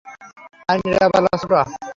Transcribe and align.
আর 0.69 0.77
নীরবালা 0.83 1.33
ছোটো। 1.41 1.55